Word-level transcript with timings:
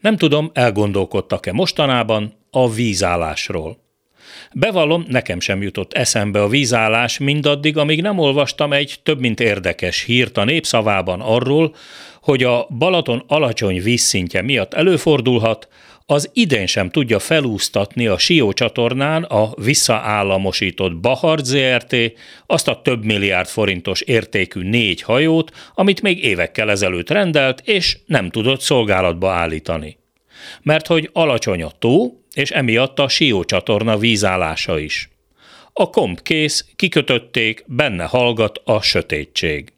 Nem 0.00 0.16
tudom, 0.16 0.50
elgondolkodtak-e 0.54 1.52
mostanában 1.52 2.32
a 2.50 2.70
vízállásról. 2.70 3.78
Bevallom, 4.52 5.04
nekem 5.08 5.40
sem 5.40 5.62
jutott 5.62 5.92
eszembe 5.92 6.42
a 6.42 6.48
vízállás 6.48 7.18
mindaddig, 7.18 7.76
amíg 7.76 8.02
nem 8.02 8.18
olvastam 8.18 8.72
egy 8.72 9.00
több 9.02 9.20
mint 9.20 9.40
érdekes 9.40 10.02
hírt 10.02 10.36
a 10.36 10.44
népszavában 10.44 11.20
arról, 11.20 11.74
hogy 12.22 12.44
a 12.44 12.66
Balaton 12.78 13.24
alacsony 13.26 13.82
vízszintje 13.82 14.42
miatt 14.42 14.74
előfordulhat, 14.74 15.68
az 16.10 16.30
idén 16.32 16.66
sem 16.66 16.90
tudja 16.90 17.18
felúsztatni 17.18 18.06
a 18.06 18.18
Sió 18.18 18.52
csatornán 18.52 19.22
a 19.22 19.52
visszaállamosított 19.56 20.96
Bahart 20.96 21.44
ZRT 21.44 21.96
azt 22.46 22.68
a 22.68 22.82
több 22.82 23.04
milliárd 23.04 23.48
forintos 23.48 24.00
értékű 24.00 24.60
négy 24.60 25.02
hajót, 25.02 25.50
amit 25.74 26.02
még 26.02 26.24
évekkel 26.24 26.70
ezelőtt 26.70 27.10
rendelt, 27.10 27.62
és 27.64 27.98
nem 28.06 28.30
tudott 28.30 28.60
szolgálatba 28.60 29.30
állítani. 29.30 29.98
Mert 30.62 30.86
hogy 30.86 31.10
alacsony 31.12 31.62
a 31.62 31.70
tó, 31.78 32.22
és 32.34 32.50
emiatt 32.50 32.98
a 32.98 33.08
Sió 33.08 33.44
csatorna 33.44 33.98
vízállása 33.98 34.78
is. 34.78 35.08
A 35.72 35.90
komp 35.90 36.22
kész, 36.22 36.66
kikötötték, 36.76 37.64
benne 37.66 38.04
hallgat 38.04 38.60
a 38.64 38.82
sötétség. 38.82 39.72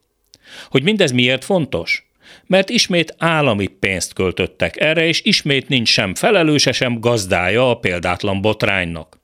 Hogy 0.69 0.83
mindez 0.83 1.13
miért 1.13 1.45
fontos? 1.45 2.10
Mert 2.47 2.71
ismét 2.71 3.15
állami 3.19 3.67
pénzt 3.67 4.13
költöttek 4.13 4.81
erre, 4.81 5.07
és 5.07 5.23
ismét 5.25 5.69
nincs 5.69 5.89
sem 5.89 6.15
felelőse, 6.15 6.73
sem 6.73 7.01
gazdája 7.01 7.71
a 7.71 7.75
példátlan 7.75 8.41
botránynak. 8.41 9.19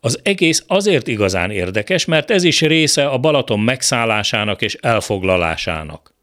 Az 0.00 0.20
egész 0.22 0.64
azért 0.66 1.08
igazán 1.08 1.50
érdekes, 1.50 2.04
mert 2.04 2.30
ez 2.30 2.44
is 2.44 2.60
része 2.60 3.06
a 3.06 3.18
Balaton 3.18 3.60
megszállásának 3.60 4.62
és 4.62 4.76
elfoglalásának. 4.80 6.14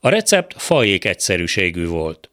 A 0.00 0.08
recept 0.08 0.54
fajék 0.56 1.04
egyszerűségű 1.04 1.86
volt. 1.86 2.28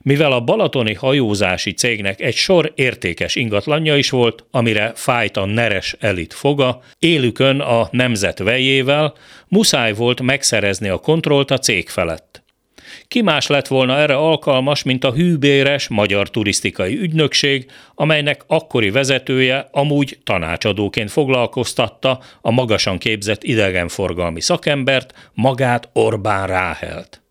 Mivel 0.00 0.32
a 0.32 0.40
balatoni 0.40 0.94
hajózási 0.94 1.72
cégnek 1.72 2.20
egy 2.20 2.34
sor 2.34 2.72
értékes 2.74 3.34
ingatlanja 3.34 3.96
is 3.96 4.10
volt, 4.10 4.44
amire 4.50 4.92
fájt 4.94 5.36
a 5.36 5.44
neres 5.44 5.96
elit 6.00 6.34
foga, 6.34 6.80
élükön 6.98 7.60
a 7.60 7.88
nemzet 7.90 8.38
vejével, 8.38 9.14
muszáj 9.48 9.92
volt 9.92 10.22
megszerezni 10.22 10.88
a 10.88 10.98
kontrollt 10.98 11.50
a 11.50 11.58
cég 11.58 11.88
felett. 11.88 12.41
Ki 13.08 13.20
más 13.20 13.46
lett 13.46 13.66
volna 13.66 13.98
erre 13.98 14.16
alkalmas, 14.16 14.82
mint 14.82 15.04
a 15.04 15.12
hűbéres 15.12 15.88
Magyar 15.88 16.30
Turisztikai 16.30 16.98
Ügynökség, 16.98 17.70
amelynek 17.94 18.44
akkori 18.46 18.90
vezetője 18.90 19.68
amúgy 19.70 20.18
tanácsadóként 20.24 21.10
foglalkoztatta 21.10 22.20
a 22.40 22.50
magasan 22.50 22.98
képzett 22.98 23.42
idegenforgalmi 23.42 24.40
szakembert, 24.40 25.30
magát 25.34 25.88
Orbán 25.92 26.46
Ráhelt. 26.46 27.22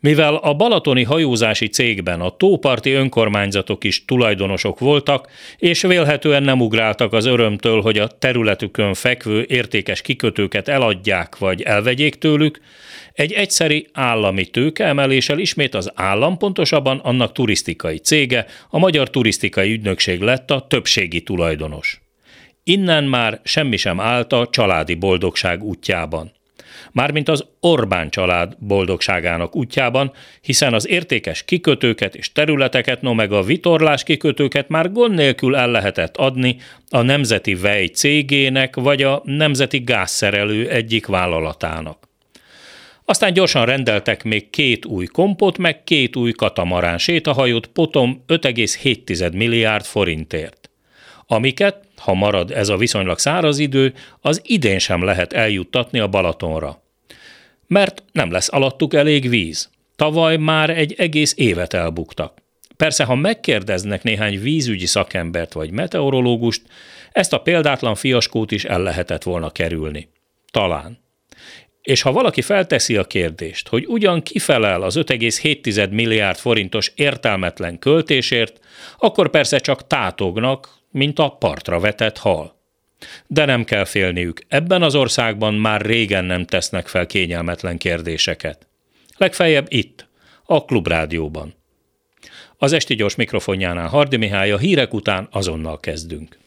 Mivel 0.00 0.34
a 0.34 0.54
balatoni 0.54 1.02
hajózási 1.02 1.68
cégben 1.68 2.20
a 2.20 2.36
tóparti 2.36 2.92
önkormányzatok 2.92 3.84
is 3.84 4.04
tulajdonosok 4.04 4.78
voltak, 4.78 5.28
és 5.58 5.82
vélhetően 5.82 6.42
nem 6.42 6.60
ugráltak 6.60 7.12
az 7.12 7.24
örömtől, 7.24 7.80
hogy 7.80 7.98
a 7.98 8.06
területükön 8.06 8.94
fekvő 8.94 9.44
értékes 9.48 10.02
kikötőket 10.02 10.68
eladják 10.68 11.38
vagy 11.38 11.62
elvegyék 11.62 12.14
tőlük, 12.14 12.60
egy 13.12 13.32
egyszeri 13.32 13.88
állami 13.92 14.46
tőkeemeléssel 14.46 15.38
ismét 15.38 15.74
az 15.74 15.90
állam, 15.94 16.38
pontosabban 16.38 16.98
annak 16.98 17.32
turisztikai 17.32 17.98
cége, 17.98 18.46
a 18.68 18.78
Magyar 18.78 19.10
Turisztikai 19.10 19.72
Ügynökség 19.72 20.20
lett 20.20 20.50
a 20.50 20.66
többségi 20.66 21.22
tulajdonos. 21.22 22.00
Innen 22.64 23.04
már 23.04 23.40
semmi 23.44 23.76
sem 23.76 24.00
állt 24.00 24.32
a 24.32 24.48
családi 24.50 24.94
boldogság 24.94 25.62
útjában 25.62 26.32
mármint 26.92 27.28
az 27.28 27.44
Orbán 27.60 28.10
család 28.10 28.56
boldogságának 28.58 29.56
útjában, 29.56 30.12
hiszen 30.40 30.74
az 30.74 30.88
értékes 30.88 31.44
kikötőket 31.44 32.14
és 32.14 32.32
területeket, 32.32 33.02
no 33.02 33.14
meg 33.14 33.32
a 33.32 33.42
vitorlás 33.42 34.02
kikötőket 34.02 34.68
már 34.68 34.92
gond 34.92 35.14
nélkül 35.14 35.56
el 35.56 35.70
lehetett 35.70 36.16
adni 36.16 36.56
a 36.90 37.02
Nemzeti 37.02 37.54
Vej 37.54 37.86
cégének 37.86 38.76
vagy 38.76 39.02
a 39.02 39.22
Nemzeti 39.24 39.78
Gázszerelő 39.78 40.68
egyik 40.68 41.06
vállalatának. 41.06 42.08
Aztán 43.10 43.32
gyorsan 43.32 43.64
rendeltek 43.64 44.24
még 44.24 44.50
két 44.50 44.84
új 44.84 45.06
kompot, 45.06 45.58
meg 45.58 45.84
két 45.84 46.16
új 46.16 46.32
katamarán 46.32 46.98
sétahajót 46.98 47.66
potom 47.66 48.24
5,7 48.28 49.32
milliárd 49.32 49.84
forintért, 49.84 50.59
amiket 51.32 51.88
ha 51.96 52.14
marad 52.14 52.50
ez 52.50 52.68
a 52.68 52.76
viszonylag 52.76 53.18
száraz 53.18 53.58
idő, 53.58 53.94
az 54.20 54.40
idén 54.44 54.78
sem 54.78 55.02
lehet 55.02 55.32
eljuttatni 55.32 55.98
a 55.98 56.08
Balatonra. 56.08 56.82
Mert 57.66 58.02
nem 58.12 58.30
lesz 58.30 58.52
alattuk 58.52 58.94
elég 58.94 59.28
víz. 59.28 59.70
Tavaly 59.96 60.36
már 60.36 60.70
egy 60.70 60.94
egész 60.98 61.34
évet 61.36 61.74
elbuktak. 61.74 62.38
Persze, 62.76 63.04
ha 63.04 63.14
megkérdeznek 63.14 64.02
néhány 64.02 64.40
vízügyi 64.40 64.86
szakembert 64.86 65.52
vagy 65.52 65.70
meteorológust, 65.70 66.62
ezt 67.12 67.32
a 67.32 67.40
példátlan 67.40 67.94
fiaskót 67.94 68.50
is 68.50 68.64
el 68.64 68.82
lehetett 68.82 69.22
volna 69.22 69.50
kerülni. 69.50 70.08
Talán. 70.50 70.98
És 71.82 72.02
ha 72.02 72.12
valaki 72.12 72.42
felteszi 72.42 72.96
a 72.96 73.04
kérdést, 73.04 73.68
hogy 73.68 73.84
ugyan 73.86 74.22
kifelel 74.22 74.82
az 74.82 74.96
5,7 74.96 75.90
milliárd 75.90 76.38
forintos 76.38 76.92
értelmetlen 76.94 77.78
költésért, 77.78 78.60
akkor 78.98 79.30
persze 79.30 79.58
csak 79.58 79.86
tátognak, 79.86 80.79
mint 80.90 81.18
a 81.18 81.28
partra 81.28 81.80
vetett 81.80 82.18
hal. 82.18 82.58
De 83.26 83.44
nem 83.44 83.64
kell 83.64 83.84
félniük, 83.84 84.40
ebben 84.48 84.82
az 84.82 84.94
országban 84.94 85.54
már 85.54 85.80
régen 85.80 86.24
nem 86.24 86.44
tesznek 86.44 86.86
fel 86.86 87.06
kényelmetlen 87.06 87.78
kérdéseket. 87.78 88.66
Legfeljebb 89.16 89.66
itt, 89.68 90.08
a 90.44 90.64
Klubrádióban. 90.64 91.54
Az 92.56 92.72
esti 92.72 92.94
gyors 92.94 93.14
mikrofonjánál 93.14 93.88
Hardi 93.88 94.16
Mihály 94.16 94.50
a 94.50 94.58
hírek 94.58 94.94
után 94.94 95.28
azonnal 95.30 95.80
kezdünk. 95.80 96.38